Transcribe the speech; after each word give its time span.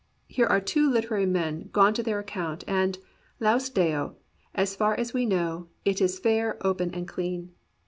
* 0.13 0.27
Here 0.27 0.47
are 0.47 0.59
two 0.59 0.89
literary 0.89 1.27
men 1.27 1.69
gone 1.71 1.93
to 1.93 2.01
their 2.01 2.17
account, 2.17 2.63
and, 2.67 2.97
laus 3.39 3.69
Deo, 3.69 4.15
as 4.55 4.75
far 4.75 4.95
as 4.99 5.13
we 5.13 5.27
know, 5.27 5.67
it 5.85 6.01
is 6.01 6.17
fair, 6.17 6.53
and 6.53 6.61
open, 6.65 6.91
and 6.91 7.07
clean. 7.07 7.51